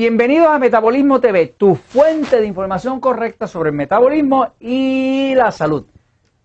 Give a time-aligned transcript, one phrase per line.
[0.00, 5.84] Bienvenidos a Metabolismo TV, tu fuente de información correcta sobre el metabolismo y la salud.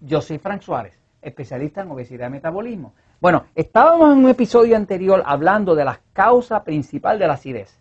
[0.01, 2.93] Yo soy Frank Suárez, especialista en obesidad y metabolismo.
[3.21, 7.79] Bueno, estábamos en un episodio anterior hablando de la causa principal de la acidez,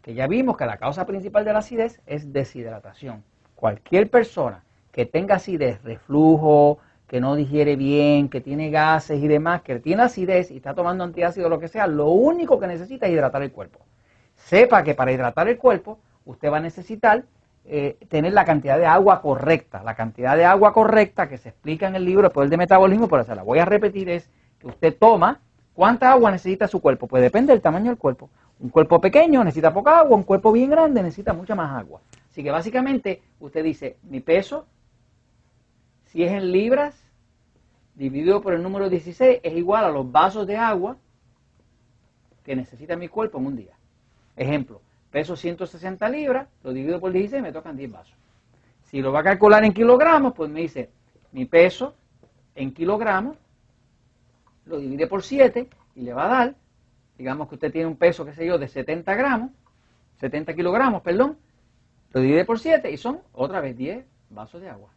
[0.00, 3.24] que ya vimos que la causa principal de la acidez es deshidratación.
[3.56, 9.62] Cualquier persona que tenga acidez, reflujo, que no digiere bien, que tiene gases y demás,
[9.62, 13.06] que tiene acidez y está tomando antiácido o lo que sea, lo único que necesita
[13.06, 13.80] es hidratar el cuerpo
[14.46, 17.24] sepa que para hidratar el cuerpo usted va a necesitar
[17.64, 19.82] eh, tener la cantidad de agua correcta.
[19.82, 23.24] La cantidad de agua correcta que se explica en el libro del de metabolismo, pero
[23.24, 25.40] se la voy a repetir, es que usted toma,
[25.74, 27.06] ¿cuánta agua necesita su cuerpo?
[27.06, 28.30] Pues depende del tamaño del cuerpo.
[28.58, 32.00] Un cuerpo pequeño necesita poca agua, un cuerpo bien grande necesita mucha más agua.
[32.30, 34.66] Así que básicamente usted dice, mi peso,
[36.06, 37.00] si es en libras,
[37.94, 40.96] dividido por el número 16, es igual a los vasos de agua
[42.44, 43.79] que necesita mi cuerpo en un día.
[44.40, 48.16] Ejemplo, peso 160 libras, lo divido por 16 y me tocan 10 vasos.
[48.84, 50.88] Si lo va a calcular en kilogramos, pues me dice
[51.32, 51.94] mi peso
[52.54, 53.36] en kilogramos,
[54.64, 56.54] lo divide por 7 y le va a dar,
[57.18, 59.50] digamos que usted tiene un peso, qué sé yo, de 70 gramos,
[60.20, 61.36] 70 kilogramos, perdón,
[62.14, 64.88] lo divide por 7 y son otra vez 10 vasos de agua.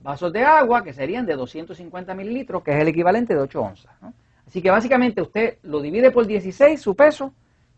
[0.00, 3.94] Vasos de agua que serían de 250 mililitros, que es el equivalente de 8 onzas.
[4.44, 7.32] Así que básicamente usted lo divide por 16, su peso,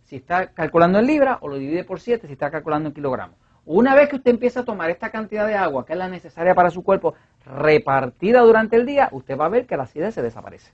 [0.07, 3.37] si está calculando en libras o lo divide por 7 si está calculando en kilogramos.
[3.65, 6.55] Una vez que usted empieza a tomar esta cantidad de agua, que es la necesaria
[6.55, 10.23] para su cuerpo, repartida durante el día, usted va a ver que la acidez se
[10.23, 10.73] desaparece.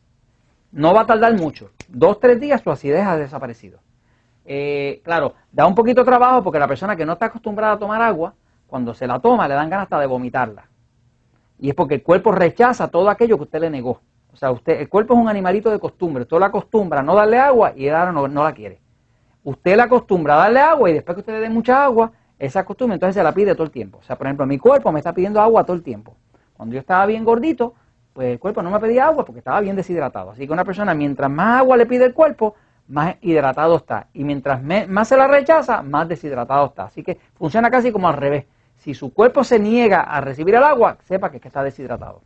[0.71, 1.71] No va a tardar mucho.
[1.89, 3.79] Dos, tres días su acidez ha desaparecido.
[4.45, 7.79] Eh, claro, da un poquito de trabajo porque la persona que no está acostumbrada a
[7.79, 8.35] tomar agua,
[8.67, 10.69] cuando se la toma le dan ganas hasta de vomitarla.
[11.59, 14.03] Y es porque el cuerpo rechaza todo aquello que usted le negó.
[14.31, 16.25] O sea, usted, el cuerpo es un animalito de costumbre.
[16.25, 18.83] Usted la acostumbra a no darle agua y ahora no la quiere
[19.45, 22.65] usted la acostumbra a darle agua y después que usted le dé mucha agua, esa
[22.65, 23.99] costumbre entonces se la pide todo el tiempo.
[23.99, 26.17] O sea, por ejemplo, mi cuerpo me está pidiendo agua todo el tiempo.
[26.55, 27.75] Cuando yo estaba bien gordito,
[28.13, 30.31] pues el cuerpo no me pedía agua porque estaba bien deshidratado.
[30.31, 32.55] Así que una persona, mientras más agua le pide el cuerpo,
[32.89, 34.09] más hidratado está.
[34.13, 36.85] Y mientras más se la rechaza, más deshidratado está.
[36.85, 38.47] Así que funciona casi como al revés.
[38.77, 42.23] Si su cuerpo se niega a recibir el agua, sepa que, que está deshidratado.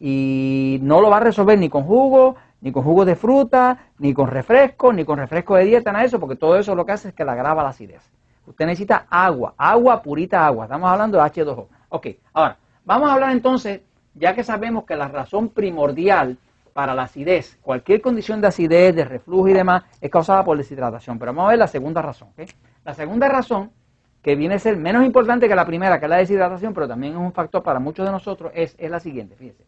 [0.00, 4.12] Y no lo va a resolver ni con jugo, ni con jugo de fruta, ni
[4.14, 6.92] con refresco, ni con refresco de dieta, nada de eso, porque todo eso lo que
[6.92, 8.02] hace es que le agrava la acidez.
[8.46, 10.64] Usted necesita agua, agua, purita agua.
[10.64, 11.66] Estamos hablando de H2O.
[11.90, 13.82] Ok, ahora, vamos a hablar entonces,
[14.14, 16.38] ya que sabemos que la razón primordial
[16.72, 21.18] para la acidez, cualquier condición de acidez, de reflujo y demás, es causada por deshidratación.
[21.18, 22.28] Pero vamos a ver la segunda razón.
[22.84, 23.72] La segunda razón,
[24.22, 27.14] que viene a ser menos importante que la primera, que es la deshidratación, pero también
[27.14, 29.64] es un factor para muchos de nosotros, es, es la siguiente, fíjense.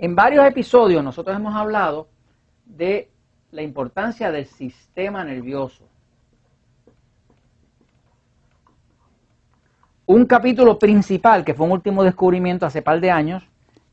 [0.00, 2.08] En varios episodios nosotros hemos hablado
[2.64, 3.10] de
[3.50, 5.88] la importancia del sistema nervioso.
[10.06, 13.50] Un capítulo principal, que fue un último descubrimiento hace par de años,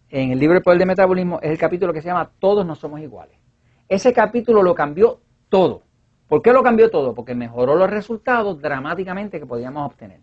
[0.09, 2.75] en el libro El Poder de Metabolismo, es el capítulo que se llama Todos no
[2.75, 3.39] somos iguales.
[3.89, 5.81] Ese capítulo lo cambió todo.
[6.27, 7.15] ¿Por qué lo cambió todo?
[7.15, 10.19] Porque mejoró los resultados dramáticamente que podíamos obtener.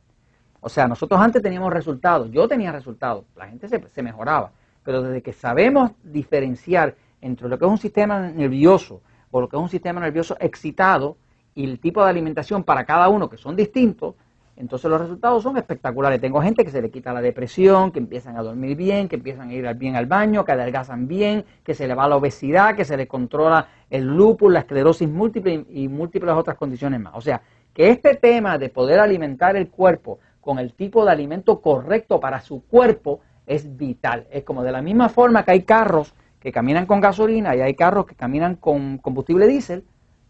[0.60, 4.52] O sea, nosotros antes teníamos resultados, yo tenía resultados, la gente se mejoraba
[4.84, 9.00] pero desde que sabemos diferenciar entre lo que es un sistema nervioso
[9.30, 11.16] o lo que es un sistema nervioso excitado
[11.54, 14.14] y el tipo de alimentación para cada uno que son distintos,
[14.56, 16.20] entonces los resultados son espectaculares.
[16.20, 19.48] Tengo gente que se le quita la depresión, que empiezan a dormir bien, que empiezan
[19.48, 22.84] a ir bien al baño, que adelgazan bien, que se le va la obesidad, que
[22.84, 27.14] se le controla el lupus, la esclerosis múltiple y múltiples otras condiciones más.
[27.16, 27.42] O sea,
[27.72, 32.40] que este tema de poder alimentar el cuerpo con el tipo de alimento correcto para
[32.40, 34.26] su cuerpo es vital.
[34.30, 37.74] Es como de la misma forma que hay carros que caminan con gasolina y hay
[37.74, 39.84] carros que caminan con combustible diésel,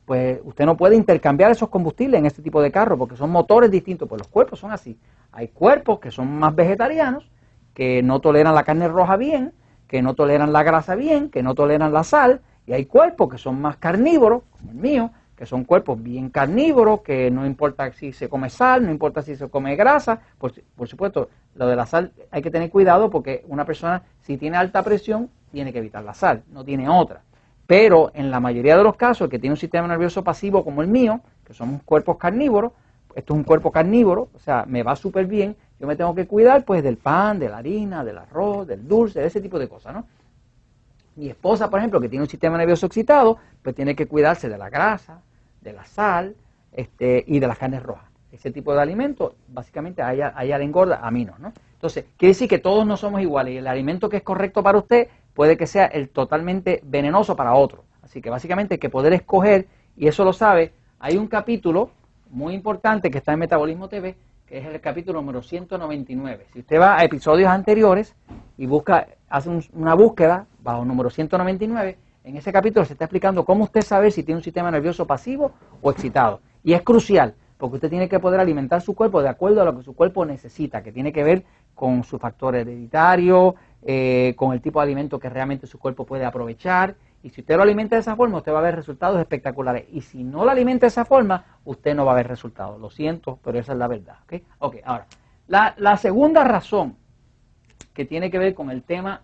[0.05, 3.71] pues usted no puede intercambiar esos combustibles en este tipo de carros porque son motores
[3.71, 4.99] distintos, pues los cuerpos son así.
[5.31, 7.31] Hay cuerpos que son más vegetarianos,
[7.73, 9.55] que no toleran la carne roja bien,
[9.89, 13.39] que no toleran la grasa bien, que no toleran la sal, y hay cuerpos que
[13.39, 18.13] son más carnívoros, como el mío, que son cuerpos bien carnívoros, que no importa si
[18.13, 21.87] se come sal, no importa si se come grasa, por, por, supuesto, lo de la
[21.87, 26.05] sal hay que tener cuidado porque una persona si tiene alta presión tiene que evitar
[26.05, 27.23] la sal, no tiene otra.
[27.67, 30.89] Pero en la mayoría de los casos, que tiene un sistema nervioso pasivo como el
[30.89, 32.73] mío, que somos cuerpos carnívoros,
[33.15, 36.27] esto es un cuerpo carnívoro, o sea, me va súper bien, yo me tengo que
[36.27, 39.69] cuidar pues del pan, de la harina, del arroz, del dulce, de ese tipo de
[39.69, 40.07] cosas, ¿no?
[41.17, 44.59] Mi esposa, por ejemplo, que tiene un sistema nervioso excitado, pues tiene que cuidarse de
[44.59, 45.21] la grasa,
[45.61, 46.35] de la sal
[46.73, 48.05] este, y de las carnes rojas.
[48.31, 51.53] Ese tipo de alimentos, básicamente, a le engorda, a mí no, ¿no?
[51.75, 54.79] Entonces, quiere decir que todos no somos iguales y el alimento que es correcto para
[54.79, 57.85] usted puede que sea el totalmente venenoso para otro.
[58.03, 59.67] Así que básicamente hay que poder escoger,
[59.97, 60.73] y eso lo sabe
[61.03, 61.91] hay un capítulo
[62.31, 64.15] muy importante que está en Metabolismo TV,
[64.53, 66.47] es el capítulo número 199.
[66.53, 68.15] Si usted va a episodios anteriores
[68.59, 73.65] y busca, hace una búsqueda bajo número 199, en ese capítulo se está explicando cómo
[73.65, 76.41] usted sabe si tiene un sistema nervioso pasivo o excitado.
[76.63, 79.75] Y es crucial, porque usted tiene que poder alimentar su cuerpo de acuerdo a lo
[79.75, 81.45] que su cuerpo necesita, que tiene que ver
[81.75, 86.27] con su factor hereditario, eh, con el tipo de alimento que realmente su cuerpo puede
[86.27, 86.95] aprovechar.
[87.23, 89.87] Y si usted lo alimenta de esa forma, usted va a ver resultados espectaculares.
[89.91, 92.81] Y si no lo alimenta de esa forma, usted no va a ver resultados.
[92.81, 94.17] Lo siento, pero esa es la verdad.
[94.59, 95.07] ok, ahora,
[95.47, 96.97] la, la segunda razón
[97.95, 99.23] que tiene que ver con el tema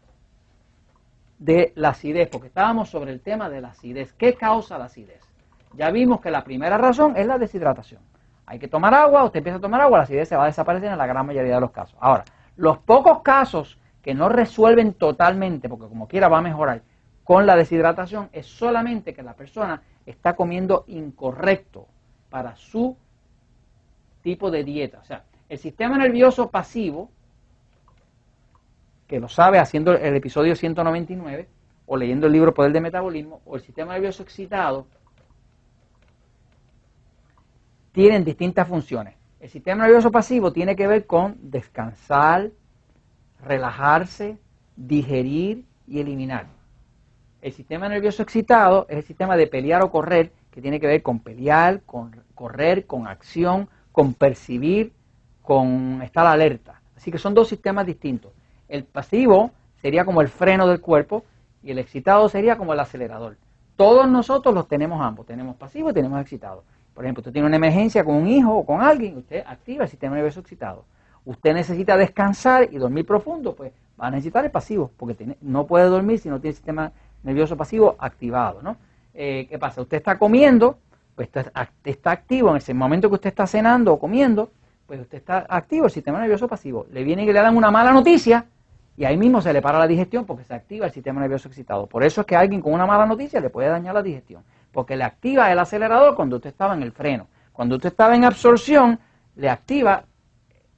[1.39, 4.13] de la acidez, porque estábamos sobre el tema de la acidez.
[4.13, 5.21] ¿Qué causa la acidez?
[5.75, 8.01] Ya vimos que la primera razón es la deshidratación.
[8.47, 10.91] Hay que tomar agua, usted empieza a tomar agua, la acidez se va a desaparecer
[10.91, 11.97] en la gran mayoría de los casos.
[12.01, 12.25] Ahora,
[12.57, 16.83] los pocos casos que no resuelven totalmente, porque como quiera va a mejorar
[17.29, 21.87] con la deshidratación, es solamente que la persona está comiendo incorrecto
[22.31, 22.97] para su
[24.23, 25.01] tipo de dieta.
[25.01, 27.11] O sea, el sistema nervioso pasivo,
[29.07, 31.47] que lo sabe haciendo el episodio 199
[31.85, 34.87] o leyendo el libro Poder de Metabolismo, o el sistema nervioso excitado,
[37.93, 39.17] tienen distintas funciones.
[39.39, 42.53] El sistema nervioso pasivo tiene que ver con descansar,
[43.45, 44.39] relajarse,
[44.77, 46.58] digerir y eliminar.
[47.41, 51.03] El sistema nervioso excitado es el sistema de pelear o correr, que tiene que ver
[51.03, 54.93] con pelear, con correr, con acción, con percibir,
[55.43, 56.81] con estar alerta.
[56.97, 58.33] Así que son dos sistemas distintos.
[58.69, 61.25] El pasivo sería como el freno del cuerpo
[61.63, 63.37] y el excitado sería como el acelerador.
[63.77, 66.65] Todos nosotros los tenemos ambos, tenemos pasivo y tenemos excitado.
[66.93, 69.91] Por ejemplo, usted tiene una emergencia con un hijo o con alguien, usted activa el
[69.91, 70.85] sistema nervioso excitado.
[71.25, 75.85] Usted necesita descansar y dormir profundo, pues va a necesitar el pasivo, porque no puede
[75.85, 76.93] dormir si no tiene el sistema
[77.23, 78.63] nervioso pasivo activado.
[78.63, 78.77] ¿no?
[79.15, 79.83] Eh, ¿Qué pasa?
[79.83, 80.79] Usted está comiendo,
[81.15, 81.29] pues
[81.85, 84.51] está activo en ese momento que usted está cenando o comiendo,
[84.87, 86.87] pues usted está activo el sistema nervioso pasivo.
[86.91, 88.47] Le viene y le dan una mala noticia
[88.97, 91.87] y ahí mismo se le para la digestión porque se activa el sistema nervioso excitado.
[91.87, 94.43] Por eso es que a alguien con una mala noticia le puede dañar la digestión
[94.73, 97.27] porque le activa el acelerador cuando usted estaba en el freno.
[97.53, 98.99] Cuando usted estaba en absorción,
[99.37, 100.05] le activa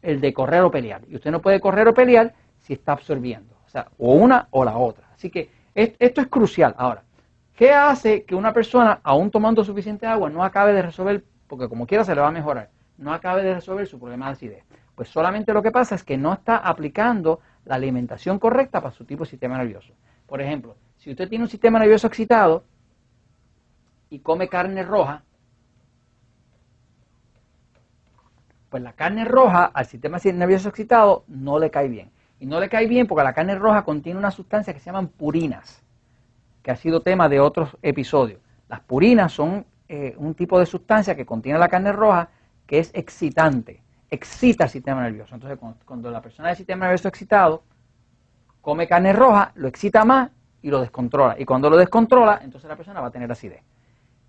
[0.02, 1.02] el de correr o pelear.
[1.08, 3.54] Y usted no puede correr o pelear si está absorbiendo.
[3.66, 5.06] O sea, o una o la otra.
[5.14, 6.74] Así que esto es crucial.
[6.76, 7.04] Ahora,
[7.54, 11.86] ¿qué hace que una persona, aún tomando suficiente agua, no acabe de resolver, porque como
[11.86, 14.64] quiera se le va a mejorar, no acabe de resolver su problema de acidez?
[14.94, 19.04] Pues solamente lo que pasa es que no está aplicando la alimentación correcta para su
[19.04, 19.94] tipo de sistema nervioso.
[20.26, 22.64] Por ejemplo, si usted tiene un sistema nervioso excitado,
[24.10, 25.22] y come carne roja,
[28.68, 32.10] pues la carne roja al sistema nervioso excitado no le cae bien.
[32.40, 35.08] Y no le cae bien porque la carne roja contiene una sustancia que se llaman
[35.08, 35.82] purinas,
[36.62, 38.40] que ha sido tema de otros episodios.
[38.66, 42.30] Las purinas son eh, un tipo de sustancia que contiene la carne roja
[42.66, 45.34] que es excitante, excita el sistema nervioso.
[45.34, 47.62] Entonces, cuando, la persona del sistema nervioso excitado
[48.60, 50.30] come carne roja, lo excita más
[50.62, 51.36] y lo descontrola.
[51.38, 53.62] Y cuando lo descontrola, entonces la persona va a tener acidez.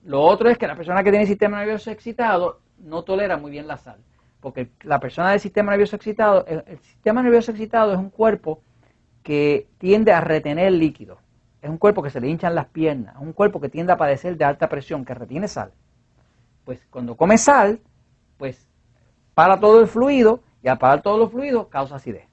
[0.03, 3.51] Lo otro es que la persona que tiene el sistema nervioso excitado no tolera muy
[3.51, 3.99] bien la sal.
[4.41, 8.61] Porque la persona del sistema nervioso excitado, el, sistema nervioso excitado es un cuerpo
[9.23, 11.19] que tiende a retener líquido.
[11.61, 13.97] Es un cuerpo que se le hinchan las piernas, es un cuerpo que tiende a
[13.97, 15.71] padecer de alta presión, que retiene sal.
[16.65, 17.79] Pues cuando come sal,
[18.37, 18.67] pues
[19.35, 22.25] para todo el fluido y al parar todos los fluidos causa acidez.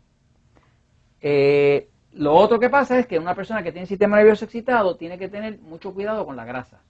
[1.21, 5.19] Eh, lo otro que pasa es que una persona que tiene sistema nervioso excitado tiene
[5.19, 6.81] que tener mucho cuidado con la grasa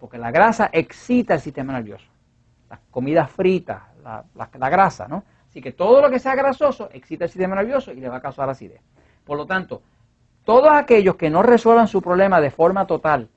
[0.00, 2.06] porque la grasa excita el sistema nervioso.
[2.70, 5.24] Las comidas fritas, la, grasa, ¿no?
[5.48, 8.22] Así que todo lo que sea grasoso excita el sistema nervioso y le va a
[8.22, 8.80] causar acidez.
[9.24, 9.82] Por lo tanto,
[10.44, 13.28] todos aquellos que no resuelvan su problema de forma total,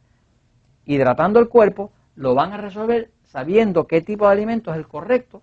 [0.85, 5.41] hidratando el cuerpo, lo van a resolver sabiendo qué tipo de alimento es el correcto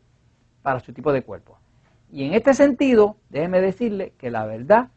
[0.62, 1.59] para su tipo de cuerpo.
[2.12, 4.89] Y en este sentido, déjeme decirle que la verdad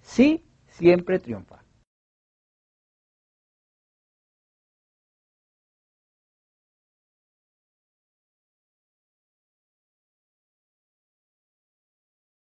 [0.00, 1.58] sí siempre triunfa.